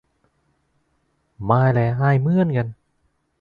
[1.43, 2.67] ไม่ฮะ หายเหมือนกัน